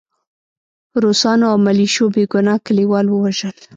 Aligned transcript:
روسانو 1.03 1.45
او 1.51 1.57
ملیشو 1.65 2.05
بې 2.13 2.23
ګناه 2.33 2.57
کلیوال 2.65 3.05
ووژل 3.09 3.57